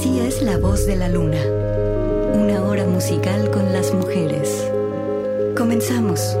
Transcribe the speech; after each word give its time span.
Así 0.00 0.18
es 0.18 0.40
la 0.40 0.56
voz 0.56 0.86
de 0.86 0.96
la 0.96 1.10
luna. 1.10 1.36
Una 2.32 2.64
hora 2.64 2.86
musical 2.86 3.50
con 3.50 3.70
las 3.70 3.92
mujeres. 3.92 4.66
Comenzamos. 5.54 6.38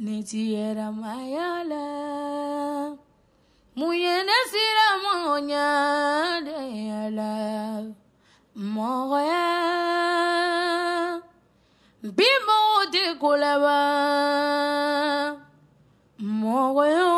Tierra 0.00 0.90
mayala 0.92 1.84
muyene 3.76 4.32
sira 4.50 4.88
monya 5.04 6.40
de 6.40 6.88
ala 7.04 7.84
moya 8.54 9.44
bimo 12.00 12.60
de 12.90 13.14
kulaba 13.20 13.80
moya 16.18 17.10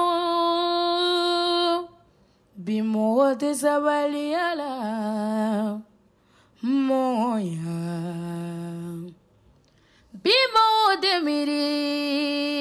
bimo 2.59 3.35
de 3.39 3.55
sabali 3.55 4.35
ala 4.35 5.81
moya 6.63 7.79
bimo 10.25 10.67
de 11.01 11.13
miri 11.23 12.52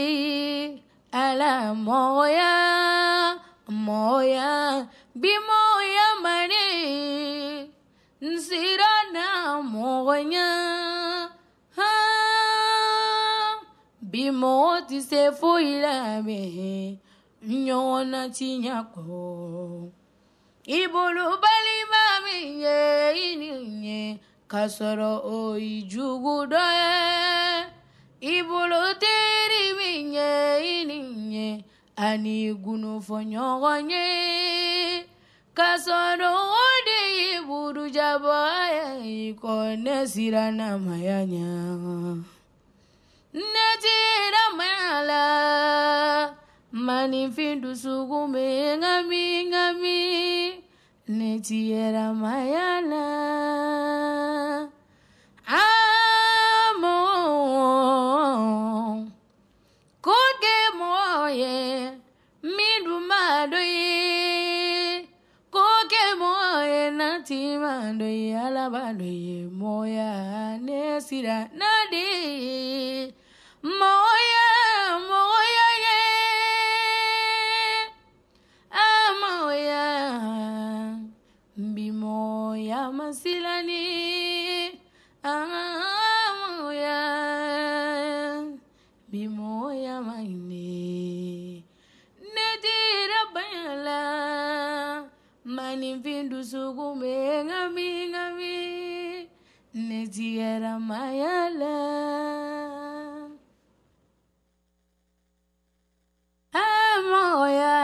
ala 1.12 1.74
moya 1.76 3.40
moya 3.68 4.88
bimoya 5.16 6.08
mani 6.24 7.70
nsirana 8.22 9.62
moya 9.62 10.48
ha 11.76 11.92
bimoti 14.02 15.02
se 15.02 15.32
fuila 15.32 16.24
me 16.24 17.00
nyona 17.44 18.30
tinyako 18.30 19.92
ibulu 20.64 21.26
bali 21.44 21.78
mami 21.92 22.38
ye 22.64 22.80
ininye 23.34 24.20
kasoro 24.48 25.12
oijugudoye 25.28 26.92
ibulu 28.22 28.82
tiribinye 29.02 30.31
ani 32.12 32.38
gunu 32.64 32.92
fɔ 33.08 33.18
ɲɔgɔn 33.32 33.90
ye 33.92 34.06
ka 35.58 35.70
sɔrɔ 35.86 36.30
o 36.64 36.68
de 36.88 37.00
ye 37.20 37.30
burujabɔ 37.48 38.38
ye 39.06 39.18
kɔ 39.42 39.54
ne 39.84 39.96
siranna 40.12 40.68
maya 40.86 41.20
ɲa 41.32 41.48
ne 43.54 43.68
tira 43.84 44.44
maya 44.58 44.96
la 45.10 45.24
manifin 46.86 47.56
dusukun 47.64 48.32
ne. 52.90 53.81
alabandwe 67.92 68.40
alabandwe 68.40 69.52
moya 69.52 70.58
nesira 70.64 71.50
nadi. 71.52 73.12
Moya 73.64 74.48
moya 75.10 75.68
ye. 75.84 76.00
Amoya 78.72 79.88
Moya, 81.92 82.92
masilani 82.92 84.80
Moya, 86.60 87.00
bimoya 89.12 90.02
maine 90.02 91.64
nedira 92.34 93.22
bayala 93.34 94.02
mani 95.46 95.96
vindu 95.96 96.44
sukumenga 96.44 97.70
get 100.42 100.66
my 100.80 101.14
alarm. 101.38 103.32
Amoya, 106.66 107.78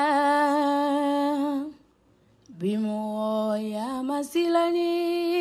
bimoya 2.59 3.90
masilani. 4.09 5.36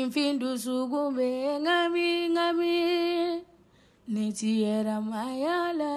Maninfin 0.00 0.38
dusukun 0.40 1.08
bɛ 1.16 1.28
ŋami 1.64 2.08
ŋami 2.36 2.76
ne 4.12 4.24
tiyɛra 4.38 4.96
maya 5.10 5.58
la 5.80 5.94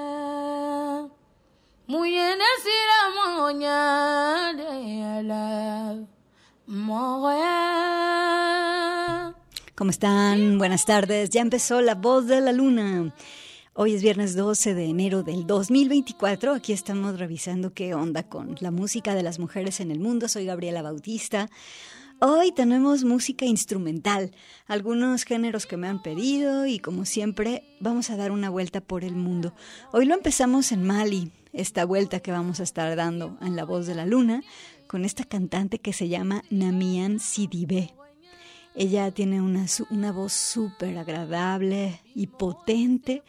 mun 1.89 2.05
ye 2.15 2.27
ne 2.39 2.49
sira 2.63 2.99
mɔɲa 3.15 3.77
de 4.59 4.71
la 5.29 5.43
mɔgɔya 6.87 7.57
¿Cómo 9.75 9.89
están? 9.89 10.59
Buenas 10.59 10.85
tardes. 10.85 11.31
Ya 11.31 11.41
empezó 11.41 11.81
La 11.81 11.95
Voz 11.95 12.27
de 12.27 12.39
la 12.41 12.51
Luna. 12.51 13.11
Hoy 13.73 13.95
es 13.95 14.03
viernes 14.03 14.35
12 14.35 14.75
de 14.75 14.85
enero 14.85 15.23
del 15.23 15.47
2024. 15.47 16.53
Aquí 16.53 16.73
estamos 16.73 17.17
revisando 17.17 17.73
qué 17.73 17.95
onda 17.95 18.21
con 18.21 18.55
la 18.59 18.69
música 18.69 19.15
de 19.15 19.23
las 19.23 19.39
mujeres 19.39 19.79
en 19.79 19.89
el 19.89 19.99
mundo. 19.99 20.27
Soy 20.27 20.45
Gabriela 20.45 20.83
Bautista. 20.83 21.49
Hoy 22.19 22.51
tenemos 22.51 23.03
música 23.03 23.45
instrumental, 23.45 24.31
algunos 24.67 25.23
géneros 25.23 25.65
que 25.65 25.77
me 25.77 25.87
han 25.87 26.01
pedido 26.01 26.65
y 26.65 26.79
como 26.79 27.05
siempre 27.05 27.63
vamos 27.79 28.09
a 28.09 28.15
dar 28.15 28.31
una 28.31 28.49
vuelta 28.49 28.81
por 28.81 29.03
el 29.03 29.15
mundo. 29.15 29.53
Hoy 29.91 30.05
lo 30.05 30.13
empezamos 30.13 30.71
en 30.71 30.83
Mali, 30.83 31.31
esta 31.51 31.85
vuelta 31.85 32.21
que 32.21 32.31
vamos 32.31 32.59
a 32.59 32.63
estar 32.63 32.95
dando 32.95 33.37
en 33.41 33.55
La 33.55 33.65
Voz 33.65 33.87
de 33.87 33.95
la 33.95 34.05
Luna 34.05 34.41
con 34.87 35.05
esta 35.05 35.25
cantante 35.25 35.79
que 35.79 35.91
se 35.91 36.07
llama 36.07 36.43
Namian 36.49 37.19
Sidibé. 37.19 37.93
Ella 38.75 39.11
tiene 39.11 39.41
una, 39.41 39.65
una 39.91 40.11
voz 40.11 40.33
súper 40.33 40.97
agradable 40.97 42.01
y 42.15 42.27
potente. 42.27 43.23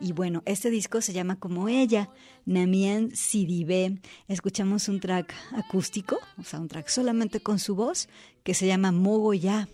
Y 0.00 0.12
bueno, 0.12 0.42
este 0.44 0.70
disco 0.70 1.00
se 1.00 1.12
llama 1.12 1.36
como 1.36 1.68
ella, 1.68 2.10
Namian 2.44 3.14
Sidibé. 3.14 3.98
Escuchamos 4.28 4.88
un 4.88 5.00
track 5.00 5.32
acústico, 5.54 6.18
o 6.38 6.42
sea, 6.42 6.60
un 6.60 6.68
track 6.68 6.88
solamente 6.88 7.40
con 7.40 7.58
su 7.58 7.74
voz, 7.74 8.08
que 8.42 8.54
se 8.54 8.66
llama 8.66 8.92
Mogoya. 8.92 9.68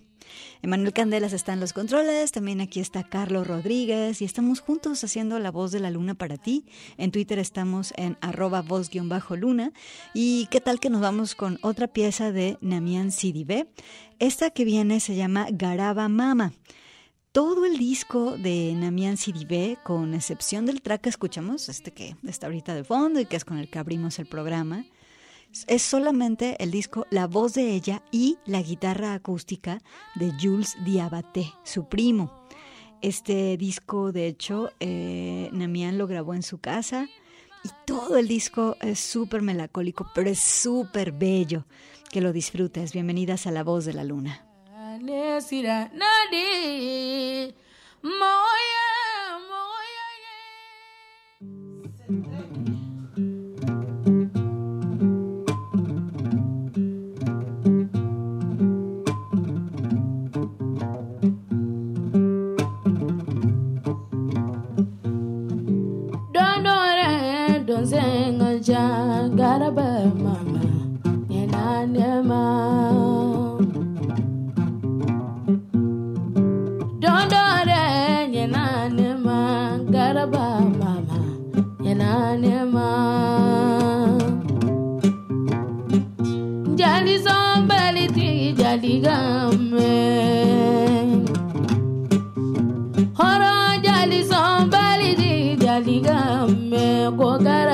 Emanuel 0.62 0.92
Candelas 0.92 1.32
está 1.32 1.52
en 1.52 1.60
los 1.60 1.72
controles, 1.72 2.32
también 2.32 2.60
aquí 2.60 2.80
está 2.80 3.02
Carlos 3.02 3.46
Rodríguez 3.46 4.22
y 4.22 4.24
estamos 4.24 4.60
juntos 4.60 5.02
haciendo 5.02 5.38
La 5.38 5.50
Voz 5.50 5.72
de 5.72 5.80
la 5.80 5.90
Luna 5.90 6.14
para 6.14 6.36
ti. 6.36 6.64
En 6.96 7.10
Twitter 7.10 7.38
estamos 7.38 7.92
en 7.96 8.16
arroba 8.20 8.62
voz-luna. 8.62 9.72
¿Y 10.14 10.46
qué 10.50 10.60
tal 10.60 10.80
que 10.80 10.90
nos 10.90 11.00
vamos 11.00 11.34
con 11.34 11.58
otra 11.62 11.88
pieza 11.88 12.32
de 12.32 12.58
Namian 12.60 13.10
Sidibé? 13.10 13.68
Esta 14.18 14.50
que 14.50 14.64
viene 14.64 15.00
se 15.00 15.16
llama 15.16 15.48
Garaba 15.50 16.08
Mama. 16.08 16.52
Todo 17.32 17.64
el 17.64 17.78
disco 17.78 18.36
de 18.36 18.74
Namian 18.76 19.16
Sidibé, 19.16 19.78
con 19.82 20.12
excepción 20.12 20.66
del 20.66 20.82
track 20.82 21.00
que 21.00 21.08
escuchamos, 21.08 21.70
este 21.70 21.90
que 21.90 22.14
está 22.24 22.46
ahorita 22.46 22.74
de 22.74 22.84
fondo 22.84 23.20
y 23.20 23.24
que 23.24 23.36
es 23.36 23.46
con 23.46 23.56
el 23.56 23.70
que 23.70 23.78
abrimos 23.78 24.18
el 24.18 24.26
programa, 24.26 24.84
es 25.66 25.80
solamente 25.80 26.62
el 26.62 26.70
disco 26.70 27.06
La 27.08 27.26
voz 27.26 27.54
de 27.54 27.72
ella 27.72 28.02
y 28.10 28.36
la 28.44 28.60
guitarra 28.60 29.14
acústica 29.14 29.80
de 30.14 30.30
Jules 30.38 30.76
Diabaté, 30.84 31.50
su 31.64 31.88
primo. 31.88 32.46
Este 33.00 33.56
disco, 33.56 34.12
de 34.12 34.26
hecho, 34.26 34.70
eh, 34.78 35.48
Namian 35.54 35.96
lo 35.96 36.06
grabó 36.06 36.34
en 36.34 36.42
su 36.42 36.58
casa 36.58 37.08
y 37.64 37.70
todo 37.86 38.18
el 38.18 38.28
disco 38.28 38.76
es 38.82 39.00
súper 39.00 39.40
melancólico, 39.40 40.06
pero 40.14 40.28
es 40.28 40.38
súper 40.38 41.12
bello. 41.12 41.64
Que 42.10 42.20
lo 42.20 42.34
disfrutes. 42.34 42.92
Bienvenidas 42.92 43.46
a 43.46 43.52
La 43.52 43.64
Voz 43.64 43.86
de 43.86 43.94
la 43.94 44.04
Luna. 44.04 44.51
lesira 45.06 45.90
nadi 46.00 47.54
moya 48.18 48.81
jaligame 88.82 89.94
horo 93.18 93.54
jali 93.84 94.20
sombali 94.30 95.10
di 95.20 95.34
jaligame 95.64 96.86
gogara 97.18 97.71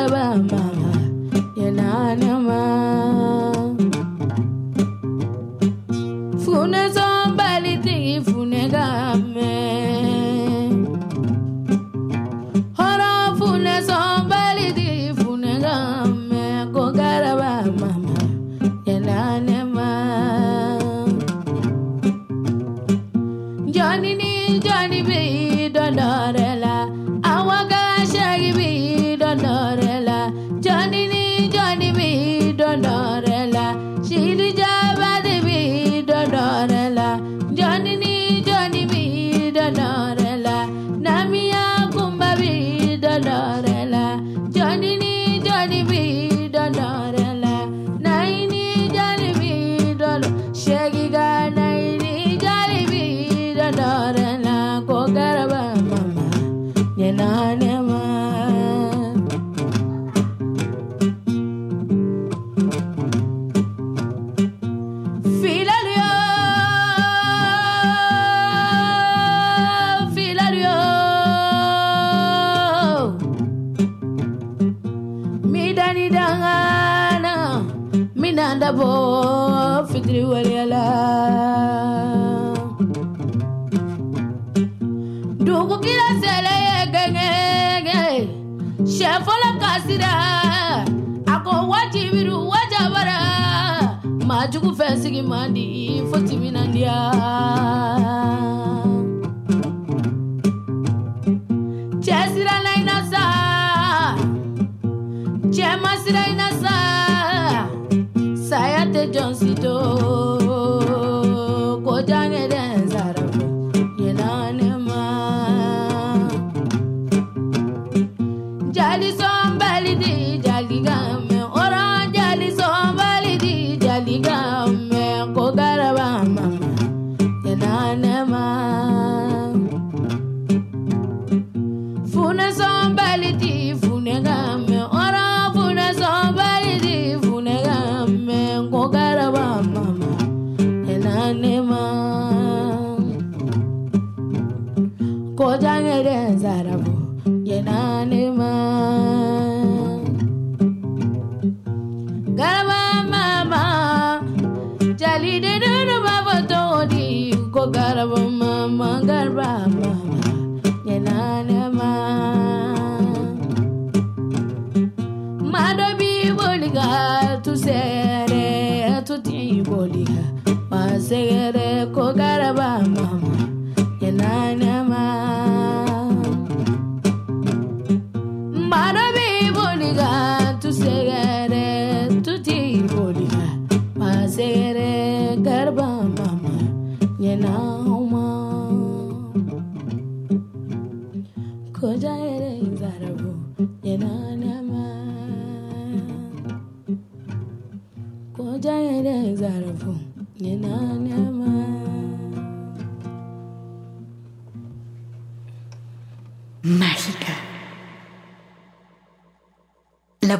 kufɛ 94.69 94.87
sigi 95.01 95.23
man 95.31 95.49
di 95.57 95.67
fo 96.11 96.17
timinandiya 96.29 96.97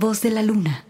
de 0.09 0.31
la 0.31 0.43
luna. 0.43 0.88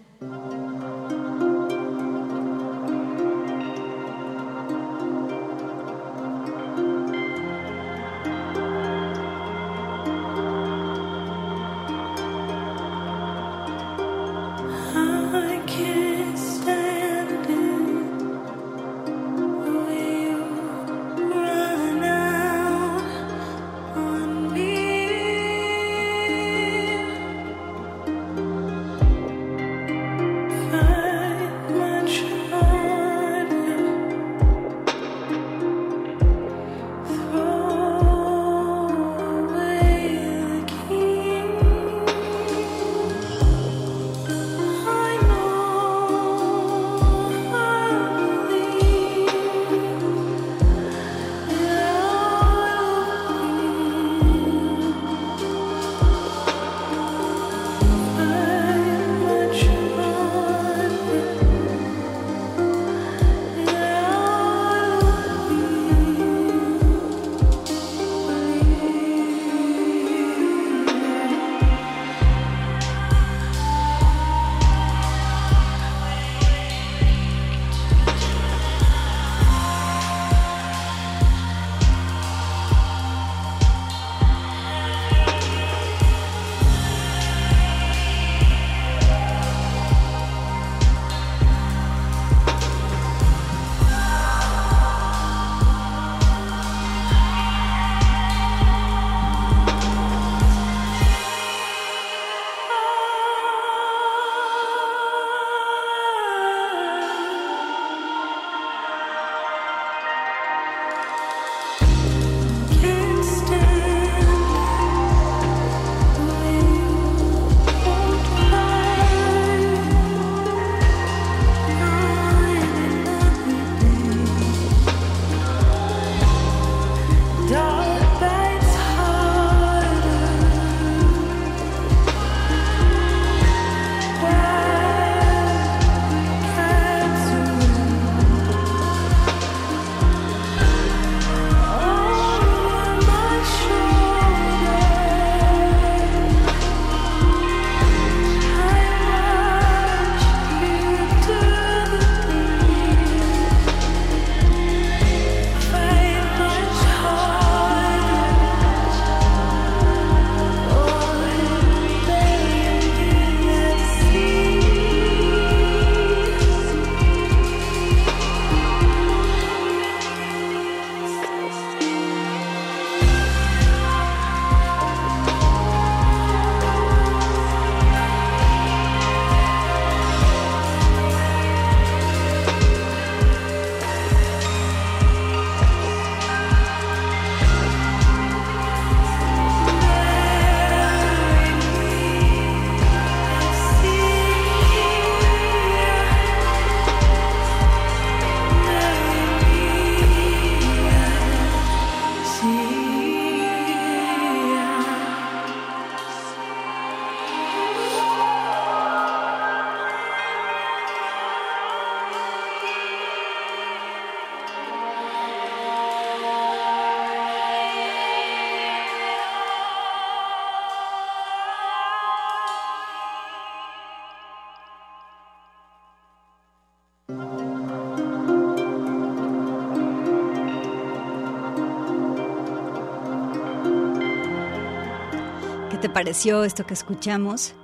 Te 235.81 235.89
pareció 235.89 236.43
esto 236.43 236.67
que 236.67 236.75
escuchamos? 236.75 237.55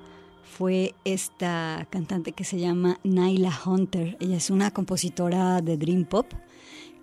Fue 0.45 0.95
esta 1.05 1.89
cantante 1.91 2.31
que 2.31 2.45
se 2.45 2.61
llama 2.61 3.01
Naila 3.03 3.53
Hunter. 3.67 4.17
Ella 4.21 4.37
es 4.37 4.51
una 4.51 4.71
compositora 4.71 5.61
de 5.61 5.77
Dream 5.77 6.05
Pop 6.05 6.33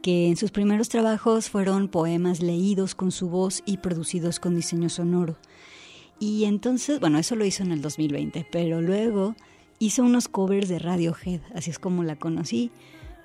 que 0.02 0.30
en 0.30 0.38
sus 0.38 0.52
primeros 0.52 0.88
trabajos 0.88 1.50
fueron 1.50 1.90
poemas 1.90 2.42
leídos 2.42 2.96
con 2.96 3.12
su 3.12 3.30
voz 3.30 3.62
y 3.66 3.78
producidos 3.78 4.40
con 4.40 4.56
diseño 4.56 4.88
sonoro. 4.88 5.38
Y 6.18 6.46
entonces, 6.46 7.02
bueno, 7.02 7.20
eso 7.20 7.36
lo 7.36 7.46
hizo 7.46 7.64
en 7.64 7.74
el 7.74 7.82
2020, 7.82 8.48
pero 8.50 8.82
luego 8.82 9.36
hizo 9.80 10.04
unos 10.04 10.30
covers 10.30 10.70
de 10.70 10.80
Radiohead, 10.80 11.42
así 11.54 11.72
es 11.72 11.80
como 11.80 12.04
la 12.04 12.16
conocí. 12.16 12.72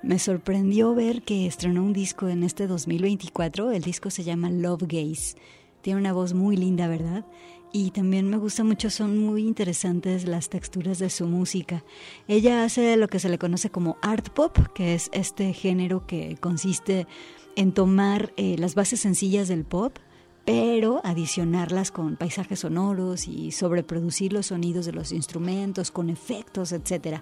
Me 0.03 0.19
sorprendió 0.19 0.93
ver 0.93 1.21
que 1.21 1.47
estrenó 1.47 1.83
un 1.83 1.93
disco 1.93 2.27
en 2.27 2.43
este 2.43 2.67
2024, 2.67 3.71
el 3.71 3.81
disco 3.81 4.09
se 4.09 4.23
llama 4.23 4.49
Love 4.49 4.83
Gaze. 4.87 5.37
Tiene 5.81 5.99
una 5.99 6.13
voz 6.13 6.33
muy 6.33 6.57
linda, 6.57 6.87
¿verdad? 6.87 7.25
Y 7.73 7.91
también 7.91 8.29
me 8.29 8.37
gusta 8.37 8.63
mucho, 8.63 8.89
son 8.89 9.17
muy 9.19 9.45
interesantes 9.45 10.25
las 10.25 10.49
texturas 10.49 10.99
de 10.99 11.09
su 11.09 11.27
música. 11.27 11.83
Ella 12.27 12.63
hace 12.63 12.95
lo 12.95 13.07
que 13.07 13.19
se 13.19 13.29
le 13.29 13.37
conoce 13.37 13.69
como 13.69 13.97
art 14.01 14.29
pop, 14.29 14.57
que 14.73 14.93
es 14.93 15.09
este 15.11 15.53
género 15.53 16.07
que 16.07 16.37
consiste 16.39 17.07
en 17.55 17.73
tomar 17.73 18.33
eh, 18.37 18.55
las 18.57 18.73
bases 18.73 19.01
sencillas 19.01 19.47
del 19.49 19.65
pop, 19.65 19.97
pero 20.45 21.01
adicionarlas 21.03 21.91
con 21.91 22.15
paisajes 22.15 22.59
sonoros 22.59 23.27
y 23.27 23.51
sobreproducir 23.51 24.31
los 24.31 24.45
sonidos 24.45 24.85
de 24.85 24.93
los 24.93 25.11
instrumentos 25.11 25.91
con 25.91 26.09
efectos, 26.09 26.71
etc. 26.71 27.19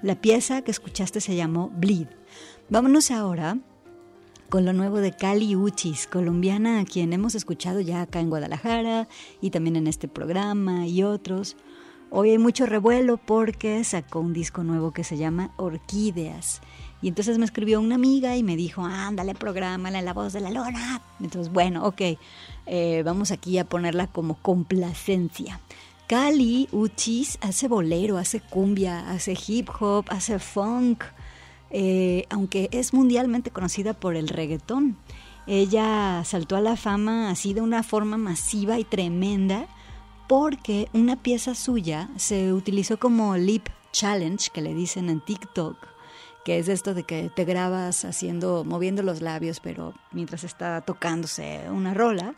La 0.00 0.20
pieza 0.20 0.62
que 0.62 0.70
escuchaste 0.70 1.20
se 1.20 1.34
llamó 1.34 1.70
Bleed. 1.70 2.06
Vámonos 2.68 3.10
ahora 3.10 3.58
con 4.48 4.64
lo 4.64 4.72
nuevo 4.72 4.98
de 4.98 5.12
Cali 5.12 5.56
Uchis, 5.56 6.06
colombiana 6.06 6.80
a 6.80 6.84
quien 6.84 7.12
hemos 7.12 7.34
escuchado 7.34 7.80
ya 7.80 8.02
acá 8.02 8.20
en 8.20 8.30
Guadalajara 8.30 9.08
y 9.42 9.50
también 9.50 9.76
en 9.76 9.86
este 9.86 10.08
programa 10.08 10.86
y 10.86 11.02
otros. 11.02 11.56
Hoy 12.10 12.30
hay 12.30 12.38
mucho 12.38 12.64
revuelo 12.64 13.18
porque 13.18 13.84
sacó 13.84 14.20
un 14.20 14.32
disco 14.32 14.64
nuevo 14.64 14.92
que 14.92 15.04
se 15.04 15.18
llama 15.18 15.52
Orquídeas. 15.56 16.62
Y 17.02 17.08
entonces 17.08 17.38
me 17.38 17.44
escribió 17.44 17.78
una 17.78 17.96
amiga 17.96 18.36
y 18.36 18.42
me 18.42 18.56
dijo, 18.56 18.82
ándale, 18.82 19.34
prográmala 19.34 19.98
en 19.98 20.06
la 20.06 20.14
voz 20.14 20.32
de 20.32 20.40
la 20.40 20.50
lona. 20.50 21.02
Entonces, 21.20 21.52
bueno, 21.52 21.86
ok, 21.86 22.00
eh, 22.66 23.02
vamos 23.04 23.30
aquí 23.30 23.58
a 23.58 23.66
ponerla 23.66 24.06
como 24.06 24.34
complacencia. 24.34 25.60
Cali 26.06 26.68
Uchis 26.72 27.36
hace 27.42 27.68
bolero, 27.68 28.16
hace 28.16 28.40
cumbia, 28.40 29.10
hace 29.10 29.36
hip 29.46 29.68
hop, 29.78 30.06
hace 30.08 30.38
funk, 30.38 31.04
eh, 31.70 32.24
aunque 32.30 32.68
es 32.72 32.92
mundialmente 32.94 33.50
conocida 33.50 33.94
por 33.94 34.16
el 34.16 34.28
reggaetón. 34.28 34.96
Ella 35.46 36.22
saltó 36.24 36.56
a 36.56 36.60
la 36.60 36.76
fama 36.76 37.30
así 37.30 37.54
de 37.54 37.60
una 37.60 37.82
forma 37.82 38.18
masiva 38.18 38.78
y 38.78 38.84
tremenda 38.84 39.66
porque 40.28 40.88
una 40.92 41.16
pieza 41.16 41.54
suya 41.54 42.10
se 42.16 42.52
utilizó 42.52 42.98
como 42.98 43.36
lip 43.36 43.66
challenge, 43.92 44.50
que 44.52 44.60
le 44.60 44.74
dicen 44.74 45.08
en 45.08 45.20
TikTok, 45.20 45.76
que 46.44 46.58
es 46.58 46.68
esto 46.68 46.94
de 46.94 47.02
que 47.02 47.30
te 47.34 47.44
grabas 47.44 48.04
haciendo, 48.04 48.64
moviendo 48.64 49.02
los 49.02 49.22
labios, 49.22 49.60
pero 49.60 49.94
mientras 50.12 50.44
está 50.44 50.82
tocándose 50.82 51.62
una 51.70 51.94
rola, 51.94 52.34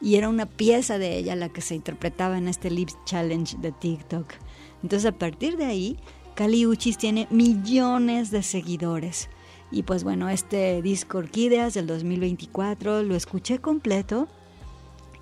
y 0.00 0.16
era 0.16 0.28
una 0.28 0.46
pieza 0.46 0.98
de 0.98 1.16
ella 1.16 1.36
la 1.36 1.48
que 1.48 1.60
se 1.60 1.74
interpretaba 1.74 2.38
en 2.38 2.48
este 2.48 2.70
lip 2.70 2.90
challenge 3.04 3.56
de 3.58 3.72
TikTok. 3.72 4.34
Entonces 4.82 5.10
a 5.10 5.18
partir 5.18 5.56
de 5.56 5.66
ahí 5.66 5.98
Cali 6.40 6.64
Uchis 6.64 6.96
tiene 6.96 7.26
millones 7.28 8.30
de 8.30 8.42
seguidores. 8.42 9.28
Y 9.70 9.82
pues 9.82 10.04
bueno, 10.04 10.30
este 10.30 10.80
disco 10.80 11.18
Orquídeas 11.18 11.74
del 11.74 11.86
2024 11.86 13.02
lo 13.02 13.14
escuché 13.14 13.58
completo. 13.58 14.26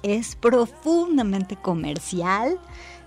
Es 0.05 0.37
profundamente 0.37 1.57
comercial. 1.57 2.61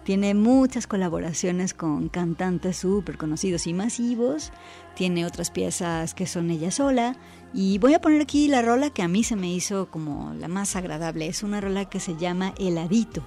Tiene 0.03 0.33
muchas 0.33 0.87
colaboraciones 0.87 1.73
con 1.73 2.09
cantantes 2.09 2.75
súper 2.75 3.17
conocidos 3.17 3.65
y 3.65 3.73
masivos. 3.73 4.51
Tiene 4.93 5.25
otras 5.25 5.49
piezas 5.49 6.13
que 6.13 6.27
son 6.27 6.51
ella 6.51 6.71
sola. 6.71 7.15
Y 7.53 7.77
voy 7.77 7.93
a 7.93 8.01
poner 8.01 8.23
aquí 8.23 8.49
la 8.49 8.61
rola 8.61 8.89
que 8.89 9.03
a 9.03 9.07
mí 9.07 9.23
se 9.23 9.37
me 9.37 9.53
hizo 9.53 9.89
como 9.89 10.33
la 10.33 10.49
más 10.49 10.75
agradable. 10.75 11.27
Es 11.27 11.43
una 11.43 11.61
rola 11.61 11.85
que 11.85 12.01
se 12.01 12.17
llama 12.17 12.53
Heladito. 12.57 13.23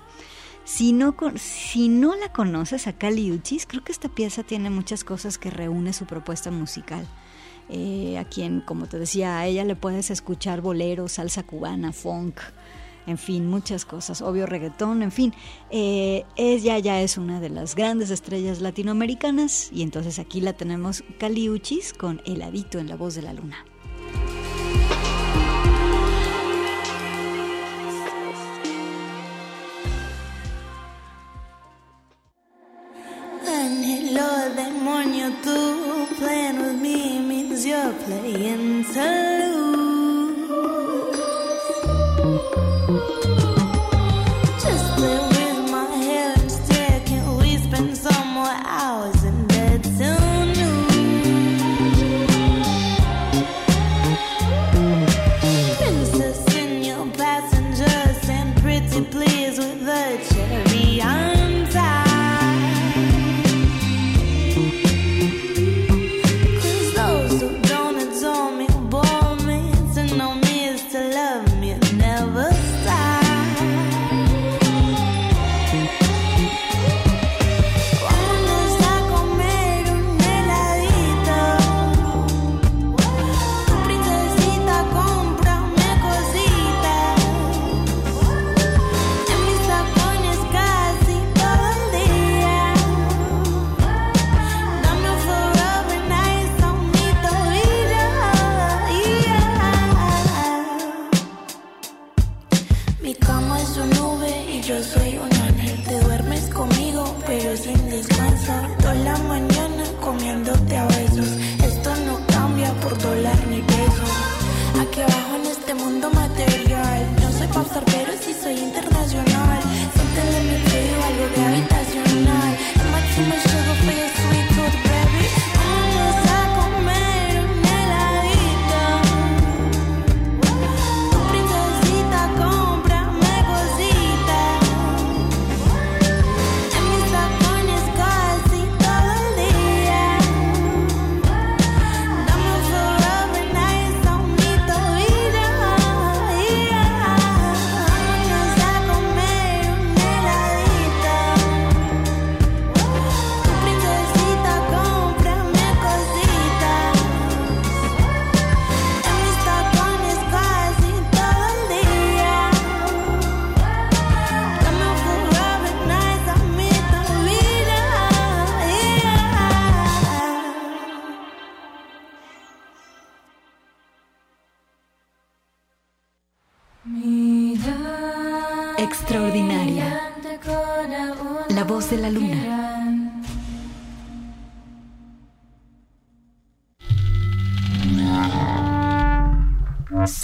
Si 0.64 0.92
no, 0.92 1.14
si 1.36 1.88
no 1.88 2.16
la 2.16 2.32
conoces 2.32 2.86
a 2.86 2.94
Cali 2.94 3.30
Uchis, 3.30 3.66
creo 3.66 3.84
que 3.84 3.92
esta 3.92 4.08
pieza 4.08 4.42
tiene 4.42 4.70
muchas 4.70 5.04
cosas 5.04 5.36
que 5.36 5.50
reúne 5.50 5.92
su 5.92 6.06
propuesta 6.06 6.50
musical. 6.50 7.06
Eh, 7.68 8.18
a 8.18 8.24
quien, 8.24 8.60
como 8.60 8.86
te 8.86 8.98
decía, 8.98 9.38
a 9.38 9.46
ella 9.46 9.64
le 9.64 9.76
puedes 9.76 10.10
escuchar 10.10 10.60
bolero, 10.60 11.08
salsa 11.08 11.42
cubana, 11.42 11.92
funk, 11.92 12.40
en 13.06 13.18
fin, 13.18 13.46
muchas 13.46 13.84
cosas, 13.84 14.22
obvio 14.22 14.46
reggaetón, 14.46 15.02
en 15.02 15.12
fin. 15.12 15.34
Eh, 15.70 16.24
ella 16.36 16.78
ya 16.78 17.00
es 17.02 17.18
una 17.18 17.40
de 17.40 17.50
las 17.50 17.74
grandes 17.74 18.10
estrellas 18.10 18.60
latinoamericanas 18.60 19.70
y 19.72 19.82
entonces 19.82 20.18
aquí 20.18 20.40
la 20.40 20.54
tenemos 20.54 21.04
Cali 21.18 21.50
Uchis 21.50 21.92
con 21.92 22.22
Heladito 22.24 22.78
en 22.78 22.88
la 22.88 22.96
voz 22.96 23.14
de 23.14 23.22
la 23.22 23.34
luna. 23.34 23.64
sun, 33.64 33.82
hello, 33.82 34.54
that 34.54 34.72
morning 34.72 35.14
you 35.14 35.30
do. 35.42 36.06
Playing 36.16 36.58
with 36.58 36.80
me 36.80 37.18
means 37.18 37.64
you're 37.66 37.92
playing 38.04 38.84
too. 38.84 39.63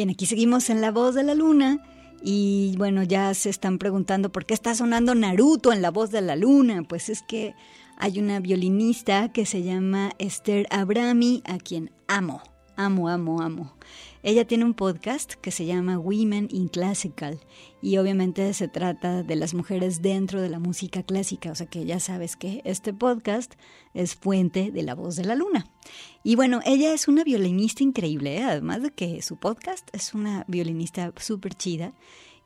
Bien, 0.00 0.08
aquí 0.08 0.24
seguimos 0.24 0.70
en 0.70 0.80
La 0.80 0.92
Voz 0.92 1.14
de 1.14 1.22
la 1.22 1.34
Luna. 1.34 1.84
Y 2.22 2.74
bueno, 2.78 3.02
ya 3.02 3.34
se 3.34 3.50
están 3.50 3.76
preguntando 3.76 4.32
por 4.32 4.46
qué 4.46 4.54
está 4.54 4.74
sonando 4.74 5.14
Naruto 5.14 5.74
en 5.74 5.82
La 5.82 5.90
Voz 5.90 6.10
de 6.10 6.22
la 6.22 6.36
Luna. 6.36 6.84
Pues 6.88 7.10
es 7.10 7.20
que 7.20 7.54
hay 7.98 8.18
una 8.18 8.40
violinista 8.40 9.30
que 9.30 9.44
se 9.44 9.62
llama 9.62 10.12
Esther 10.18 10.66
Abrami, 10.70 11.42
a 11.44 11.58
quien 11.58 11.90
amo, 12.08 12.42
amo, 12.80 13.08
amo, 13.08 13.42
amo. 13.42 13.74
Ella 14.22 14.46
tiene 14.46 14.64
un 14.64 14.72
podcast 14.72 15.34
que 15.34 15.50
se 15.50 15.66
llama 15.66 15.98
Women 15.98 16.48
in 16.50 16.68
Classical 16.68 17.38
y 17.82 17.98
obviamente 17.98 18.52
se 18.54 18.68
trata 18.68 19.22
de 19.22 19.36
las 19.36 19.52
mujeres 19.52 20.00
dentro 20.00 20.40
de 20.40 20.48
la 20.48 20.58
música 20.58 21.02
clásica, 21.02 21.50
o 21.50 21.54
sea 21.54 21.66
que 21.66 21.84
ya 21.84 22.00
sabes 22.00 22.36
que 22.36 22.62
este 22.64 22.94
podcast 22.94 23.54
es 23.92 24.14
fuente 24.14 24.70
de 24.70 24.82
la 24.82 24.94
voz 24.94 25.16
de 25.16 25.24
la 25.24 25.34
luna. 25.34 25.70
Y 26.22 26.36
bueno, 26.36 26.60
ella 26.64 26.94
es 26.94 27.06
una 27.06 27.22
violinista 27.22 27.82
increíble, 27.82 28.38
¿eh? 28.38 28.44
además 28.44 28.82
de 28.82 28.90
que 28.92 29.20
su 29.20 29.36
podcast 29.36 29.88
es 29.92 30.14
una 30.14 30.44
violinista 30.48 31.12
súper 31.16 31.54
chida 31.54 31.92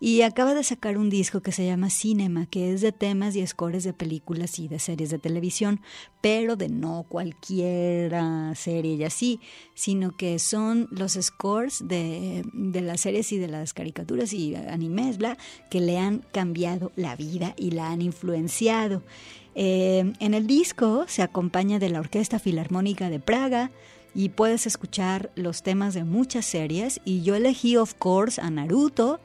y 0.00 0.22
acaba 0.22 0.54
de 0.54 0.64
sacar 0.64 0.98
un 0.98 1.08
disco 1.08 1.40
que 1.40 1.52
se 1.52 1.64
llama 1.64 1.90
Cinema, 1.90 2.46
que 2.46 2.72
es 2.72 2.80
de 2.80 2.92
temas 2.92 3.36
y 3.36 3.46
scores 3.46 3.84
de 3.84 3.92
películas 3.92 4.58
y 4.58 4.68
de 4.68 4.78
series 4.78 5.10
de 5.10 5.18
televisión, 5.18 5.80
pero 6.20 6.56
de 6.56 6.68
no 6.68 7.06
cualquier 7.08 8.12
serie 8.54 8.94
y 8.94 9.04
así, 9.04 9.40
sino 9.74 10.16
que 10.16 10.38
son 10.38 10.88
los 10.90 11.12
scores 11.12 11.86
de, 11.86 12.44
de 12.52 12.80
las 12.80 13.02
series 13.02 13.32
y 13.32 13.38
de 13.38 13.48
las 13.48 13.72
caricaturas 13.72 14.32
y 14.32 14.54
animes, 14.54 15.18
bla, 15.18 15.38
que 15.70 15.80
le 15.80 15.98
han 15.98 16.24
cambiado 16.32 16.92
la 16.96 17.16
vida 17.16 17.54
y 17.56 17.70
la 17.70 17.90
han 17.90 18.02
influenciado. 18.02 19.02
Eh, 19.54 20.12
en 20.18 20.34
el 20.34 20.46
disco 20.46 21.04
se 21.06 21.22
acompaña 21.22 21.78
de 21.78 21.88
la 21.88 22.00
Orquesta 22.00 22.38
Filarmónica 22.38 23.08
de 23.08 23.20
Praga, 23.20 23.70
y 24.14 24.28
puedes 24.28 24.66
escuchar 24.66 25.30
los 25.34 25.62
temas 25.62 25.92
de 25.92 26.04
muchas 26.04 26.46
series 26.46 27.00
y 27.04 27.22
yo 27.22 27.34
elegí 27.34 27.76
of 27.76 27.94
course 27.94 28.40
a 28.40 28.48
Naruto, 28.48 29.20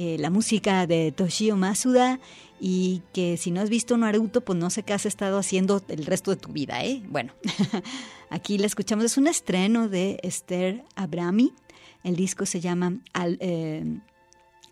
eh, 0.00 0.16
la 0.16 0.30
música 0.30 0.86
de 0.86 1.10
Toshio 1.10 1.56
Masuda 1.56 2.20
y 2.60 3.02
que 3.12 3.36
si 3.36 3.50
no 3.50 3.60
has 3.60 3.68
visto 3.68 3.96
Naruto, 3.96 4.42
pues 4.42 4.56
no 4.56 4.70
sé 4.70 4.84
qué 4.84 4.92
has 4.92 5.06
estado 5.06 5.38
haciendo 5.38 5.82
el 5.88 6.06
resto 6.06 6.30
de 6.30 6.36
tu 6.36 6.52
vida, 6.52 6.84
¿eh? 6.84 7.02
Bueno, 7.08 7.32
aquí 8.30 8.58
la 8.58 8.66
escuchamos, 8.66 9.04
es 9.04 9.18
un 9.18 9.26
estreno 9.26 9.88
de 9.88 10.20
Esther 10.22 10.84
Abrami, 10.94 11.52
el 12.04 12.14
disco 12.14 12.46
se 12.46 12.60
llama... 12.60 13.00
Eh, 13.40 13.98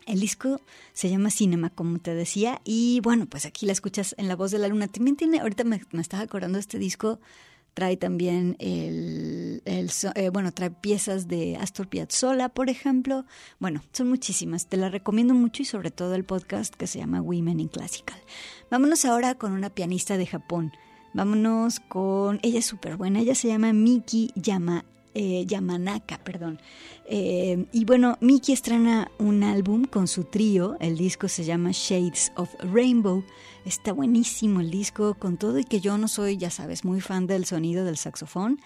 el 0.07 0.21
disco 0.21 0.61
se 0.93 1.11
llama 1.11 1.31
Cinema, 1.31 1.71
como 1.71 1.99
te 1.99 2.15
decía, 2.15 2.61
y 2.63 3.01
bueno, 3.01 3.27
pues 3.27 3.47
aquí 3.47 3.67
la 3.67 3.73
escuchas 3.73 4.15
en 4.19 4.29
La 4.29 4.37
Voz 4.37 4.53
de 4.53 4.61
la 4.61 4.69
Luna. 4.69 4.87
También 4.87 5.17
tiene, 5.17 5.41
ahorita 5.41 5.65
me, 5.65 5.83
me 5.91 6.01
estaba 6.01 6.23
acordando 6.23 6.59
de 6.59 6.61
este 6.61 6.79
disco 6.79 7.19
trae 7.77 7.99
también 7.99 8.57
el, 8.59 9.61
eh, 9.67 10.31
bueno, 10.33 10.51
trae 10.51 10.71
piezas 10.71 11.29
de 11.29 11.59
Astor 11.59 11.89
Piazzolla, 11.89 12.49
por 12.49 12.71
ejemplo. 12.71 13.27
Bueno, 13.59 13.83
son 13.93 14.09
muchísimas, 14.09 14.67
te 14.67 14.79
las 14.79 14.91
recomiendo 14.91 15.35
mucho 15.35 15.61
y 15.61 15.67
sobre 15.67 15.91
todo 15.91 16.15
el 16.15 16.25
podcast 16.25 16.75
que 16.75 16.87
se 16.87 17.01
llama 17.01 17.21
Women 17.21 17.61
in 17.61 17.69
Classical. 17.69 18.19
Vámonos 18.71 19.05
ahora 19.05 19.35
con 19.35 19.53
una 19.53 19.69
pianista 19.69 20.17
de 20.17 20.25
Japón. 20.25 20.73
Vámonos 21.13 21.81
con, 21.81 22.41
ella 22.43 22.61
es 22.61 22.65
súper 22.65 22.97
buena, 22.97 23.21
ella 23.21 23.35
se 23.35 23.49
llama 23.49 23.75
Miki 23.75 24.33
Yama, 24.37 24.87
eh, 25.13 25.45
Yamanaka, 25.45 26.17
perdón. 26.25 26.59
Eh, 27.05 27.67
y 27.73 27.85
bueno, 27.85 28.17
Miki 28.23 28.55
estrena 28.55 29.11
un 29.19 29.43
álbum 29.43 29.85
con 29.85 30.09
su 30.09 30.25
trío, 30.25 30.79
el 30.81 30.97
disco 30.97 31.29
se 31.29 31.45
llama 31.45 31.73
Shades 31.73 32.33
of 32.37 32.55
Rainbow. 32.61 33.23
Está 33.67 33.93
buenísimo 33.93 34.61
el 34.61 34.71
disco 34.71 35.15
con 35.15 35.39
todo 35.39 35.59
y 35.59 35.65
que 35.65 35.81
yo 35.81 35.99
no 35.99 36.07
soy, 36.07 36.37
ya 36.37 36.51
sabes, 36.51 36.85
muy 36.85 37.01
fan 37.01 37.27
del 37.27 37.47
sonido 37.47 37.85
del 37.85 37.97
saxofón. 37.97 38.61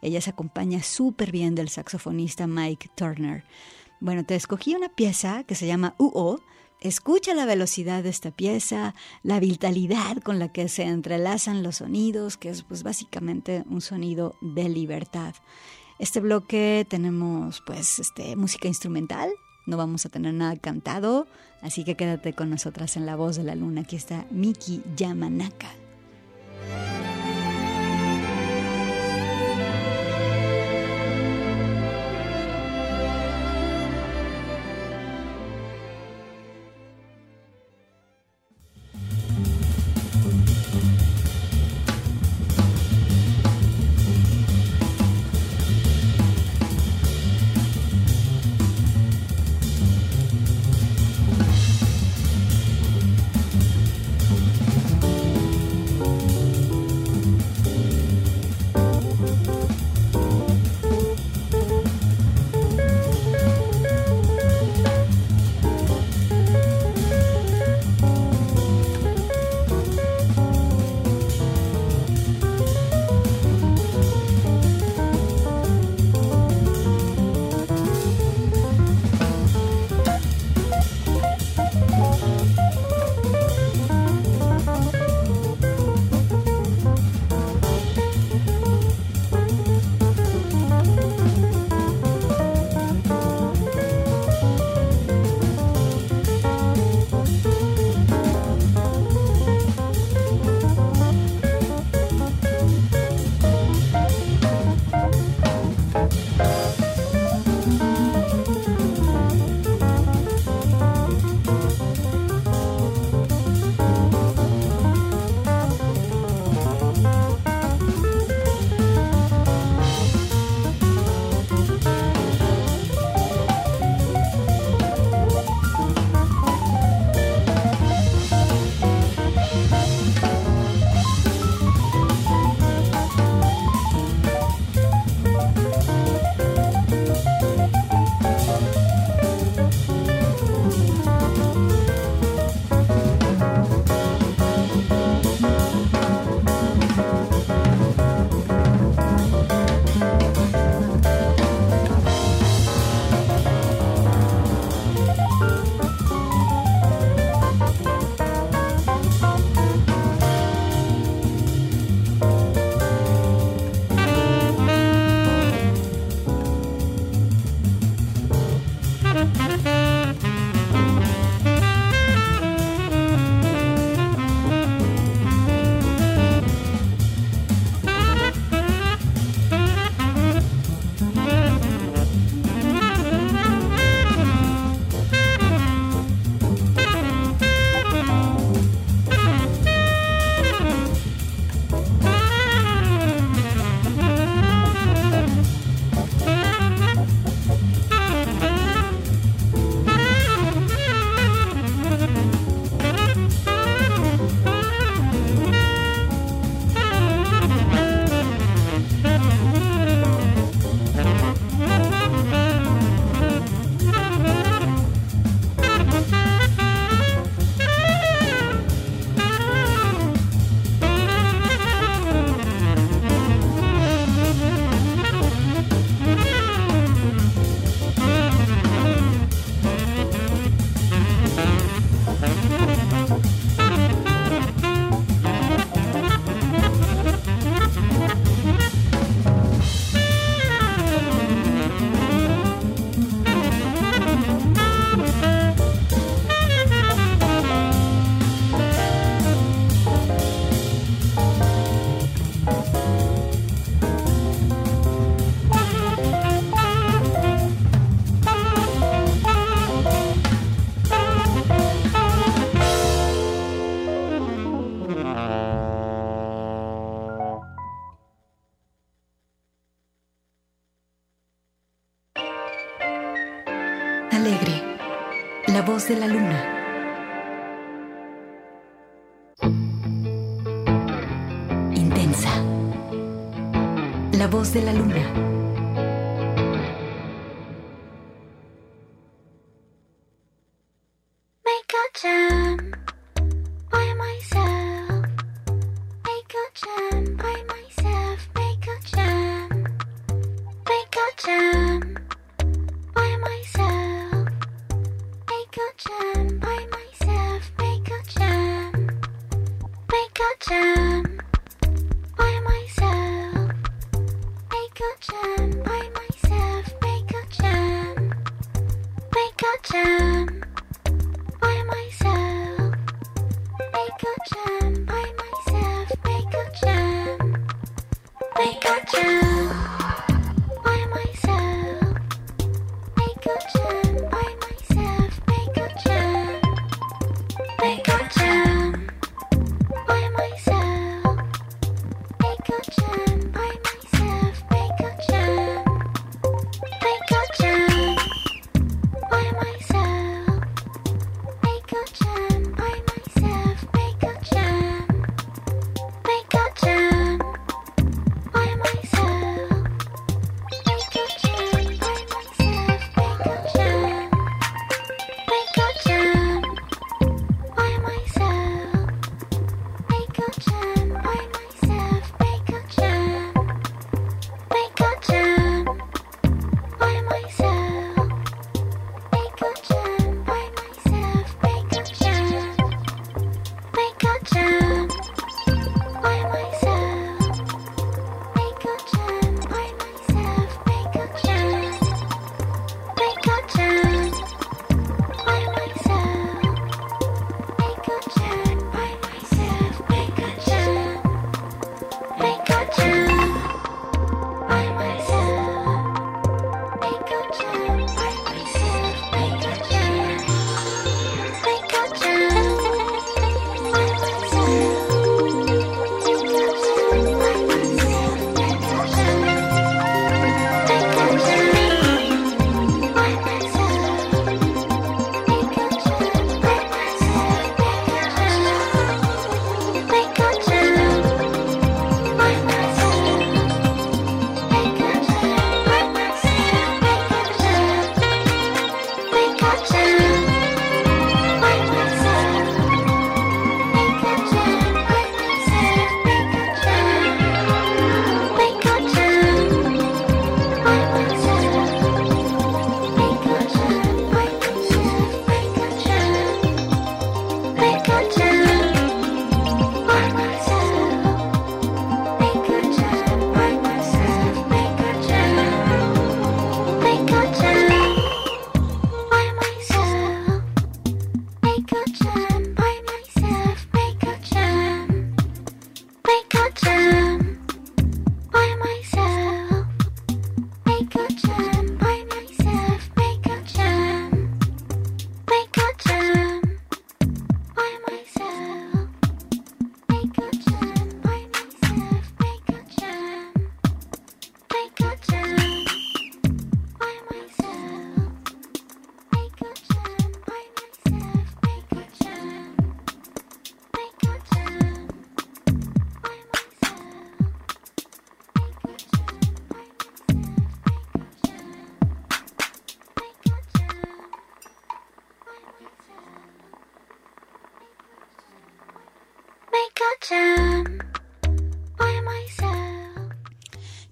Ella 0.00 0.20
se 0.20 0.30
acompaña 0.30 0.80
súper 0.80 1.32
bien 1.32 1.56
del 1.56 1.68
saxofonista 1.68 2.46
Mike 2.46 2.88
Turner. 2.94 3.42
Bueno, 3.98 4.24
te 4.24 4.36
escogí 4.36 4.76
una 4.76 4.88
pieza 4.88 5.42
que 5.42 5.56
se 5.56 5.66
llama 5.66 5.96
UO. 5.98 6.38
Escucha 6.80 7.34
la 7.34 7.46
velocidad 7.46 8.04
de 8.04 8.10
esta 8.10 8.30
pieza, 8.30 8.94
la 9.24 9.40
vitalidad 9.40 10.18
con 10.18 10.38
la 10.38 10.52
que 10.52 10.68
se 10.68 10.84
entrelazan 10.84 11.64
los 11.64 11.78
sonidos, 11.78 12.36
que 12.36 12.50
es 12.50 12.62
pues 12.62 12.84
básicamente 12.84 13.64
un 13.68 13.80
sonido 13.80 14.36
de 14.40 14.68
libertad. 14.68 15.34
Este 15.98 16.20
bloque 16.20 16.86
tenemos 16.88 17.60
pues 17.66 17.98
este 17.98 18.36
música 18.36 18.68
instrumental, 18.68 19.30
no 19.66 19.76
vamos 19.76 20.06
a 20.06 20.10
tener 20.10 20.32
nada 20.32 20.54
cantado, 20.54 21.26
así 21.62 21.84
que 21.84 21.94
quédate 21.94 22.32
con 22.32 22.50
nosotras 22.50 22.96
en 22.96 23.06
La 23.06 23.16
Voz 23.16 23.36
de 23.36 23.44
la 23.44 23.54
Luna. 23.54 23.82
Aquí 23.82 23.96
está 23.96 24.24
Miki 24.30 24.82
Yamanaka. 24.96 25.83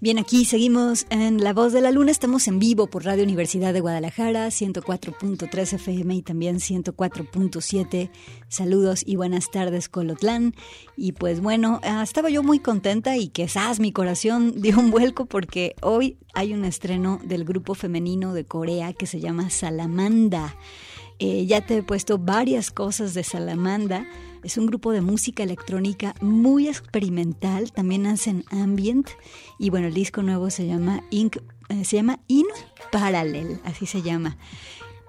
Bien, 0.03 0.19
aquí 0.19 0.45
seguimos 0.45 1.07
en 1.11 1.45
La 1.45 1.53
Voz 1.53 1.73
de 1.73 1.81
la 1.81 1.93
Luna. 1.93 2.11
Estamos 2.11 2.49
en 2.49 2.59
vivo 2.59 2.89
por 2.89 3.05
Radio 3.05 3.23
Universidad 3.23 3.73
de 3.73 3.79
Guadalajara, 3.79 4.49
104.3 4.49 5.75
FM 5.75 6.17
y 6.17 6.23
también 6.23 6.57
104.7. 6.57 8.11
Saludos 8.49 9.05
y 9.07 9.15
buenas 9.15 9.53
tardes, 9.53 9.89
Colotlán. 9.89 10.57
Y 10.97 11.13
pues 11.13 11.41
bueno, 11.41 11.79
ah, 11.85 12.03
estaba 12.03 12.31
yo 12.31 12.43
muy 12.43 12.59
contenta 12.59 13.17
y 13.17 13.29
quizás 13.29 13.79
mi 13.79 13.93
corazón 13.93 14.55
dio 14.61 14.81
un 14.81 14.91
vuelco 14.91 15.27
porque 15.27 15.77
hoy 15.83 16.17
hay 16.35 16.53
un 16.53 16.65
estreno 16.65 17.21
del 17.23 17.45
grupo 17.45 17.77
femenino 17.77 18.35
de 18.35 18.45
Corea 18.45 18.95
que 18.95 19.07
se 19.07 19.21
llama 19.21 19.51
Salamanda. 19.51 20.57
Eh, 21.21 21.47
ya 21.47 21.65
te 21.65 21.77
he 21.77 21.83
puesto 21.85 22.19
varias 22.19 22.73
cosas 22.73 23.15
de 23.15 23.23
Salamanda 23.23 24.05
es 24.43 24.59
un 24.59 24.67
grupo 24.67 24.93
de 24.93 25.01
música 25.01 25.43
electrónica 25.43 26.15
muy 26.21 26.69
experimental, 26.69 27.73
también 27.73 28.07
hacen 28.07 28.45
ambient 28.51 29.09
y 29.59 29.71
bueno, 29.71 29.87
el 29.87 29.95
disco 29.95 30.23
nuevo 30.23 30.51
se 30.51 30.67
llama 30.67 31.03
Ink, 31.11 31.39
eh, 31.69 31.85
se 31.85 31.97
llama 31.97 32.21
In 32.29 32.47
Parallel, 32.91 33.61
así 33.65 33.87
se 33.87 34.03
llama. 34.03 34.37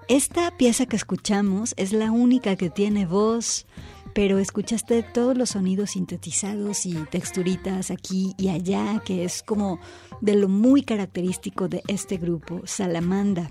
Esta 0.08 0.56
pieza 0.56 0.86
que 0.86 0.96
escuchamos 0.96 1.74
es 1.76 1.92
la 1.92 2.10
única 2.12 2.56
que 2.56 2.68
tiene 2.68 3.06
voz, 3.06 3.66
pero 4.14 4.38
escuchaste 4.38 5.02
todos 5.02 5.36
los 5.36 5.50
sonidos 5.50 5.92
sintetizados 5.92 6.86
y 6.86 6.94
texturitas 7.10 7.90
aquí 7.90 8.34
y 8.36 8.48
allá, 8.48 9.02
que 9.04 9.24
es 9.24 9.42
como 9.42 9.80
de 10.20 10.36
lo 10.36 10.48
muy 10.48 10.82
característico 10.82 11.68
de 11.68 11.82
este 11.88 12.18
grupo, 12.18 12.60
Salamanda. 12.64 13.50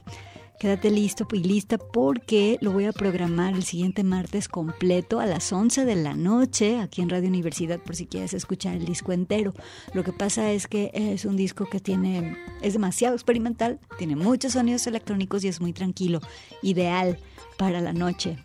Quédate 0.60 0.92
listo 0.92 1.28
y 1.34 1.40
lista 1.40 1.78
porque 1.78 2.58
lo 2.62 2.72
voy 2.72 2.86
a 2.86 2.94
programar 2.94 3.54
el 3.54 3.64
siguiente 3.64 4.04
martes 4.04 4.48
completo 4.48 5.20
a 5.20 5.26
las 5.26 5.52
11 5.52 5.84
de 5.84 5.96
la 5.96 6.14
noche 6.14 6.80
aquí 6.80 7.02
en 7.02 7.10
Radio 7.10 7.28
Universidad 7.28 7.80
por 7.80 7.96
si 7.96 8.06
quieres 8.06 8.34
escuchar 8.34 8.76
el 8.76 8.86
disco 8.86 9.12
entero. 9.12 9.54
Lo 9.94 10.04
que 10.04 10.14
pasa 10.14 10.52
es 10.52 10.68
que 10.68 10.92
es 10.94 11.26
un 11.26 11.36
disco 11.36 11.66
que 11.66 11.82
tiene 11.82 12.38
es 12.62 12.74
demasiado 12.74 13.16
experimental, 13.16 13.80
tiene 13.98 14.16
muchos 14.16 14.54
sonidos 14.54 14.88
electrónicos 14.88 15.44
y 15.44 15.50
es 15.50 15.60
muy 15.60 15.74
tranquilo, 15.74 16.22
ideal 16.62 17.18
para 17.58 17.82
la 17.82 17.92
noche. 17.92 18.38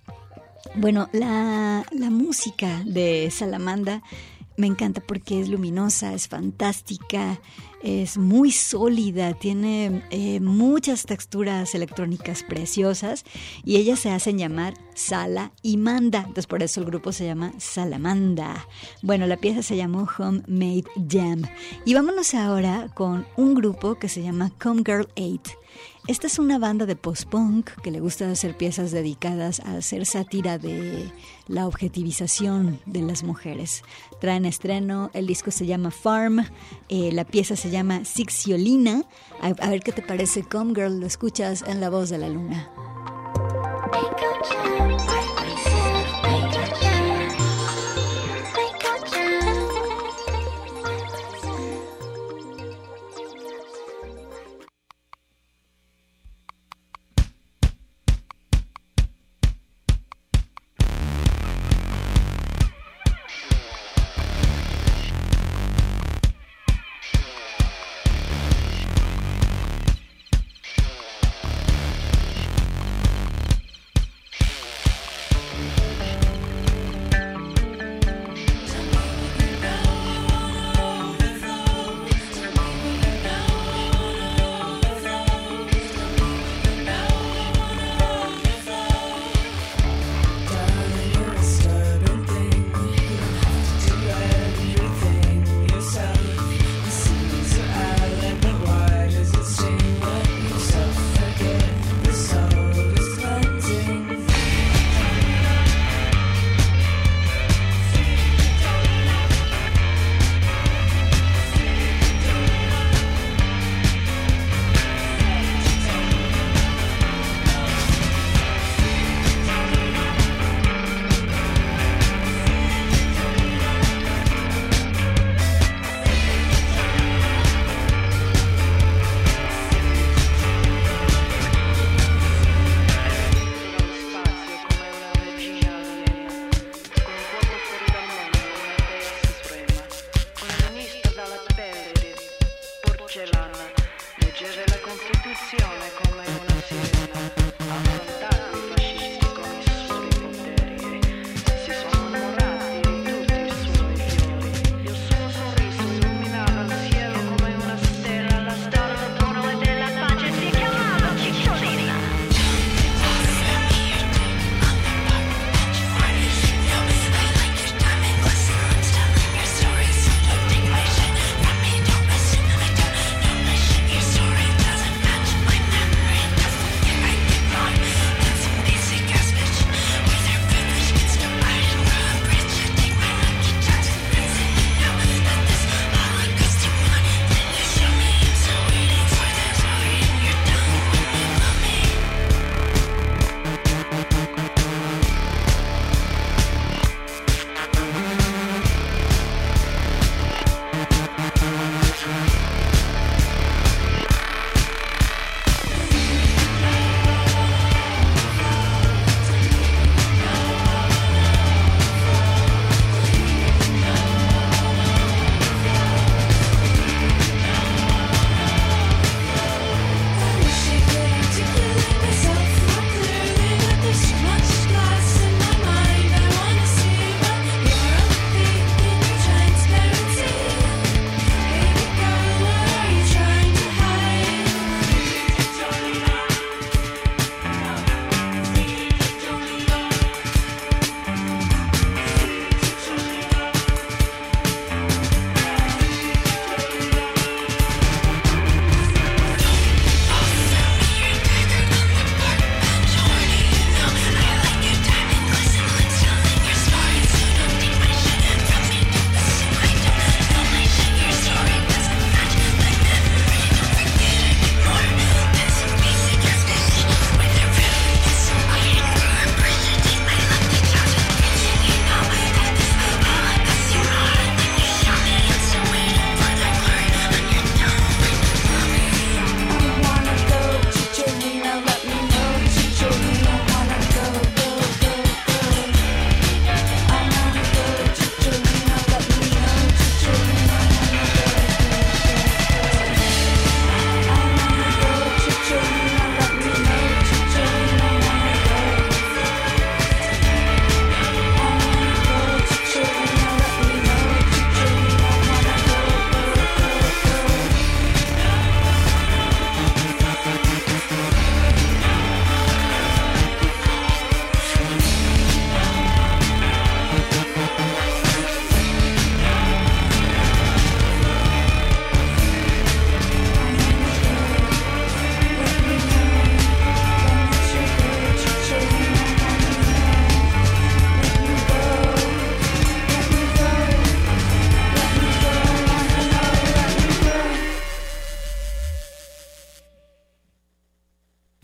Bueno, 0.74 1.08
la, 1.12 1.84
la 1.92 2.10
música 2.10 2.82
de 2.84 3.30
Salamanda 3.30 4.02
me 4.58 4.66
encanta 4.66 5.00
porque 5.00 5.40
es 5.40 5.48
luminosa, 5.48 6.12
es 6.12 6.26
fantástica, 6.28 7.40
es 7.80 8.18
muy 8.18 8.50
sólida, 8.50 9.32
tiene 9.34 10.02
eh, 10.10 10.40
muchas 10.40 11.06
texturas 11.06 11.76
electrónicas 11.76 12.42
preciosas 12.42 13.24
y 13.64 13.76
ellas 13.76 14.00
se 14.00 14.10
hacen 14.10 14.36
llamar 14.36 14.74
Sala 14.94 15.52
y 15.62 15.76
Manda. 15.76 16.18
Entonces 16.18 16.48
por 16.48 16.64
eso 16.64 16.80
el 16.80 16.86
grupo 16.86 17.12
se 17.12 17.24
llama 17.24 17.52
Salamanda. 17.58 18.66
Bueno, 19.00 19.26
la 19.26 19.36
pieza 19.36 19.62
se 19.62 19.76
llamó 19.76 20.08
Homemade 20.18 20.84
Jam. 21.08 21.42
Y 21.84 21.94
vámonos 21.94 22.34
ahora 22.34 22.88
con 22.94 23.26
un 23.36 23.54
grupo 23.54 23.94
que 23.94 24.08
se 24.08 24.22
llama 24.22 24.50
Come 24.60 24.82
Girl 24.84 25.08
8. 25.16 25.52
Esta 26.06 26.26
es 26.26 26.38
una 26.38 26.58
banda 26.58 26.86
de 26.86 26.96
post-punk 26.96 27.70
que 27.82 27.90
le 27.90 28.00
gusta 28.00 28.30
hacer 28.30 28.56
piezas 28.56 28.92
dedicadas 28.92 29.60
a 29.60 29.76
hacer 29.76 30.06
sátira 30.06 30.58
de 30.58 31.10
la 31.46 31.66
objetivización 31.66 32.80
de 32.86 33.02
las 33.02 33.22
mujeres. 33.22 33.82
Traen 34.20 34.44
estreno, 34.44 35.10
el 35.12 35.26
disco 35.26 35.50
se 35.50 35.66
llama 35.66 35.90
Farm, 35.90 36.46
eh, 36.88 37.12
la 37.12 37.24
pieza 37.24 37.56
se 37.56 37.70
llama 37.70 38.04
Sixiolina. 38.04 39.04
A, 39.42 39.48
a 39.48 39.70
ver 39.70 39.80
qué 39.80 39.92
te 39.92 40.02
parece, 40.02 40.42
Come 40.42 40.74
Girl, 40.74 41.00
lo 41.00 41.06
escuchas 41.06 41.62
en 41.66 41.80
La 41.80 41.90
Voz 41.90 42.08
de 42.08 42.18
la 42.18 42.28
Luna. 42.28 42.70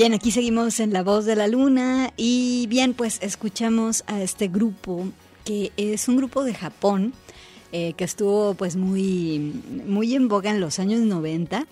Bien, 0.00 0.14
aquí 0.14 0.30
seguimos 0.30 0.80
en 0.80 0.94
La 0.94 1.02
Voz 1.02 1.26
de 1.26 1.36
la 1.36 1.46
Luna 1.46 2.14
y 2.16 2.66
bien, 2.70 2.94
pues 2.94 3.18
escuchamos 3.20 4.02
a 4.06 4.22
este 4.22 4.48
grupo 4.48 5.06
que 5.44 5.72
es 5.76 6.08
un 6.08 6.16
grupo 6.16 6.42
de 6.42 6.54
Japón 6.54 7.12
eh, 7.70 7.92
que 7.92 8.04
estuvo 8.04 8.54
pues 8.54 8.76
muy, 8.76 9.60
muy 9.86 10.14
en 10.14 10.28
boga 10.28 10.52
en 10.52 10.58
los 10.58 10.78
años 10.78 11.00
90. 11.00 11.66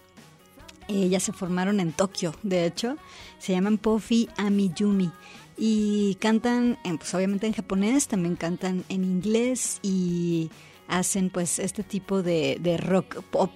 Ellas 0.88 1.22
se 1.22 1.32
formaron 1.32 1.80
en 1.80 1.90
Tokio, 1.92 2.34
de 2.42 2.66
hecho, 2.66 2.98
se 3.38 3.54
llaman 3.54 3.78
Pofi 3.78 4.28
Amiyumi 4.36 5.10
y 5.56 6.16
cantan, 6.16 6.76
pues 6.98 7.14
obviamente 7.14 7.46
en 7.46 7.54
japonés, 7.54 8.08
también 8.08 8.36
cantan 8.36 8.84
en 8.90 9.04
inglés 9.04 9.78
y 9.80 10.50
hacen 10.86 11.30
pues 11.30 11.58
este 11.58 11.82
tipo 11.82 12.22
de 12.22 12.78
rock 12.78 13.22
pop 13.30 13.52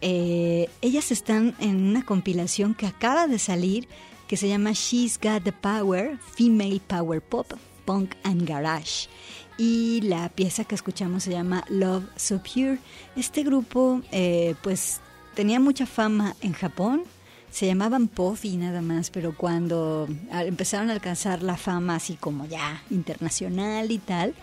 eh, 0.00 0.68
ellas 0.80 1.10
están 1.10 1.54
en 1.60 1.88
una 1.88 2.04
compilación 2.04 2.74
que 2.74 2.86
acaba 2.86 3.26
de 3.26 3.38
salir 3.38 3.88
que 4.28 4.36
se 4.36 4.48
llama 4.48 4.72
She's 4.72 5.18
Got 5.20 5.42
the 5.42 5.52
Power, 5.52 6.16
Female 6.36 6.80
Power 6.86 7.20
Pop, 7.20 7.52
Punk 7.84 8.14
and 8.22 8.48
Garage. 8.48 9.08
Y 9.58 10.00
la 10.02 10.28
pieza 10.28 10.64
que 10.64 10.74
escuchamos 10.74 11.24
se 11.24 11.32
llama 11.32 11.64
Love 11.68 12.04
So 12.16 12.40
Pure. 12.40 12.78
Este 13.16 13.42
grupo 13.42 14.00
eh, 14.12 14.54
pues 14.62 15.00
tenía 15.34 15.58
mucha 15.58 15.84
fama 15.84 16.36
en 16.42 16.52
Japón, 16.52 17.02
se 17.50 17.66
llamaban 17.66 18.06
Puffy 18.06 18.56
nada 18.56 18.80
más, 18.80 19.10
pero 19.10 19.36
cuando 19.36 20.08
empezaron 20.30 20.90
a 20.90 20.92
alcanzar 20.92 21.42
la 21.42 21.56
fama 21.56 21.96
así 21.96 22.14
como 22.14 22.46
ya 22.46 22.82
internacional 22.90 23.90
y 23.90 23.98
tal, 23.98 24.34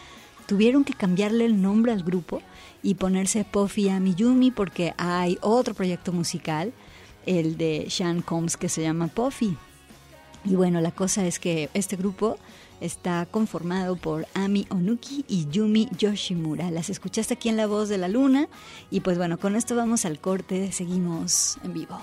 tuvieron 0.48 0.84
que 0.84 0.94
cambiarle 0.94 1.46
el 1.46 1.62
nombre 1.62 1.92
al 1.92 2.04
grupo 2.04 2.42
y 2.82 2.96
ponerse 2.96 3.44
Puffy 3.44 3.90
a 3.90 4.00
Miyumi 4.00 4.50
porque 4.50 4.94
hay 4.98 5.38
otro 5.42 5.74
proyecto 5.74 6.12
musical, 6.12 6.74
el 7.26 7.58
de 7.58 7.88
Sean 7.90 8.22
Combs 8.22 8.58
que 8.58 8.70
se 8.70 8.82
llama 8.82 9.08
Puffy. 9.08 9.56
Y 10.46 10.56
bueno, 10.56 10.82
la 10.82 10.92
cosa 10.92 11.28
es 11.28 11.40
que 11.40 11.70
este 11.74 11.98
grupo 11.98 12.38
está 12.80 13.26
conformado 13.30 13.98
por 13.98 14.28
Ami 14.34 14.66
Onuki 14.70 15.26
y 15.28 15.48
Yumi 15.50 15.90
Yoshimura. 15.98 16.72
Las 16.72 16.90
escuchaste 16.90 17.34
aquí 17.34 17.50
en 17.50 17.58
La 17.58 17.68
Voz 17.68 17.90
de 17.90 17.98
la 17.98 18.08
Luna 18.08 18.48
y 18.90 19.02
pues 19.02 19.18
bueno, 19.18 19.38
con 19.38 19.56
esto 19.56 19.76
vamos 19.76 20.06
al 20.06 20.20
corte, 20.20 20.72
seguimos 20.72 21.58
en 21.64 21.74
vivo. 21.74 22.00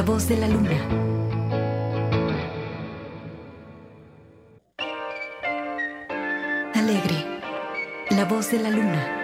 La 0.00 0.06
voz 0.06 0.26
de 0.28 0.36
la 0.38 0.48
luna. 0.48 0.70
La 8.08 8.24
voz 8.24 8.50
de 8.50 8.58
la 8.60 8.70
luna. 8.70 9.16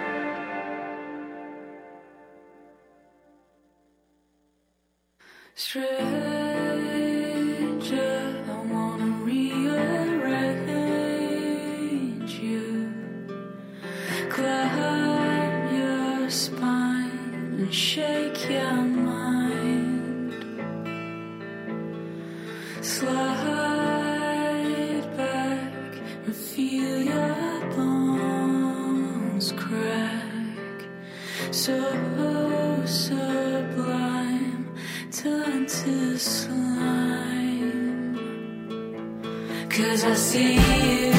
Shake 17.71 18.49
your 18.49 18.86
Slide 22.97 23.13
back 25.15 25.73
and 26.25 26.35
feel 26.35 27.03
your 27.03 27.59
bones 27.75 29.51
crack. 29.51 30.79
So 31.51 31.77
sublime, 32.87 34.73
turn 35.11 35.67
to 35.67 36.17
slime. 36.17 36.57
Cause 39.69 40.03
I 40.03 40.13
see 40.15 40.55
you, 40.55 41.16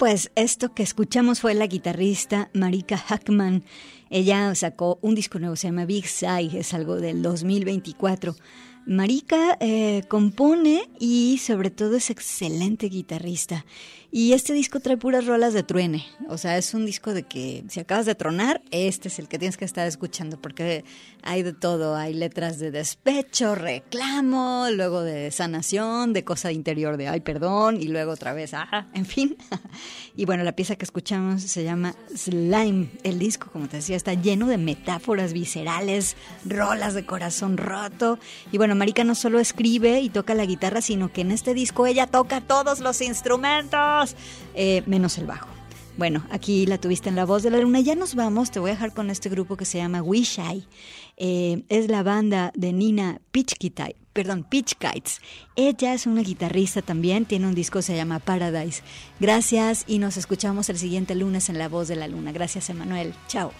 pues 0.00 0.32
esto 0.34 0.72
que 0.72 0.82
escuchamos 0.82 1.40
fue 1.40 1.52
la 1.52 1.66
guitarrista 1.66 2.48
Marika 2.54 2.96
Hackman. 2.96 3.64
Ella 4.08 4.54
sacó 4.54 4.98
un 5.02 5.14
disco 5.14 5.38
nuevo, 5.38 5.56
se 5.56 5.68
llama 5.68 5.84
Big 5.84 6.06
Side, 6.06 6.58
es 6.58 6.72
algo 6.72 6.96
del 6.96 7.20
2024. 7.20 8.34
Marika 8.86 9.58
eh, 9.60 10.04
compone 10.08 10.88
y 10.98 11.36
sobre 11.36 11.68
todo 11.68 11.96
es 11.96 12.08
excelente 12.08 12.86
guitarrista. 12.88 13.66
Y 14.10 14.32
este 14.32 14.54
disco 14.54 14.80
trae 14.80 14.96
puras 14.96 15.26
rolas 15.26 15.52
de 15.52 15.64
truene. 15.64 16.06
O 16.30 16.38
sea, 16.38 16.56
es 16.56 16.72
un 16.72 16.86
disco 16.86 17.12
de 17.12 17.24
que 17.24 17.64
si 17.68 17.78
acabas 17.78 18.06
de 18.06 18.14
tronar, 18.14 18.62
este 18.70 19.08
es 19.08 19.18
el 19.18 19.28
que 19.28 19.38
tienes 19.38 19.58
que 19.58 19.66
estar 19.66 19.86
escuchando 19.86 20.40
porque 20.40 20.82
hay 21.22 21.42
de 21.42 21.52
todo. 21.52 21.96
Hay 21.96 22.14
letras 22.14 22.58
de 22.58 22.70
despecho, 22.70 23.54
reclamo, 23.54 24.66
luego 24.72 25.02
de 25.02 25.30
sanación, 25.30 26.12
de 26.12 26.24
cosa 26.24 26.52
interior 26.52 26.96
de 26.96 27.08
ay, 27.08 27.20
perdón, 27.20 27.80
y 27.80 27.88
luego 27.88 28.12
otra 28.12 28.32
vez, 28.32 28.54
ah, 28.54 28.86
en 28.94 29.06
fin. 29.06 29.36
Y 30.16 30.26
bueno, 30.26 30.42
la 30.42 30.52
pieza 30.52 30.76
que 30.76 30.84
escuchamos 30.84 31.40
se 31.42 31.64
llama 31.64 31.94
Slime. 32.14 32.90
El 33.04 33.18
disco, 33.18 33.48
como 33.50 33.68
te 33.68 33.78
decía, 33.78 33.96
está 33.96 34.12
lleno 34.12 34.48
de 34.48 34.58
metáforas 34.58 35.32
viscerales, 35.32 36.16
rolas 36.44 36.92
de 36.94 37.06
corazón 37.06 37.56
roto. 37.56 38.18
Y 38.52 38.58
bueno, 38.58 38.74
Marika 38.74 39.04
no 39.04 39.14
solo 39.14 39.38
escribe 39.38 40.00
y 40.00 40.10
toca 40.10 40.34
la 40.34 40.44
guitarra, 40.44 40.82
sino 40.82 41.12
que 41.12 41.22
en 41.22 41.30
este 41.30 41.54
disco 41.54 41.86
ella 41.86 42.06
toca 42.06 42.40
todos 42.40 42.80
los 42.80 43.00
instrumentos, 43.00 44.16
eh, 44.54 44.82
menos 44.86 45.16
el 45.16 45.26
bajo. 45.26 45.48
Bueno, 45.96 46.24
aquí 46.30 46.64
la 46.66 46.78
tuviste 46.78 47.08
en 47.08 47.16
La 47.16 47.26
Voz 47.26 47.42
de 47.42 47.50
la 47.50 47.58
Luna. 47.58 47.80
Ya 47.80 47.94
nos 47.94 48.14
vamos, 48.14 48.50
te 48.50 48.58
voy 48.58 48.70
a 48.70 48.74
dejar 48.74 48.94
con 48.94 49.10
este 49.10 49.28
grupo 49.28 49.56
que 49.56 49.66
se 49.66 49.78
llama 49.78 50.02
Wish 50.02 50.38
I. 50.38 50.64
Eh, 51.22 51.64
es 51.68 51.90
la 51.90 52.02
banda 52.02 52.50
de 52.56 52.72
Nina 52.72 53.20
Pitchkitai, 53.30 53.94
perdón, 54.14 54.42
Pitch 54.42 54.76
Kites. 54.76 55.20
Ella 55.54 55.92
es 55.92 56.06
una 56.06 56.22
guitarrista 56.22 56.80
también, 56.80 57.26
tiene 57.26 57.46
un 57.46 57.54
disco 57.54 57.82
se 57.82 57.94
llama 57.94 58.20
Paradise. 58.20 58.82
Gracias 59.20 59.84
y 59.86 59.98
nos 59.98 60.16
escuchamos 60.16 60.70
el 60.70 60.78
siguiente 60.78 61.14
lunes 61.14 61.50
en 61.50 61.58
La 61.58 61.68
Voz 61.68 61.88
de 61.88 61.96
la 61.96 62.08
Luna. 62.08 62.32
Gracias, 62.32 62.70
Emanuel. 62.70 63.12
Chao. 63.28 63.52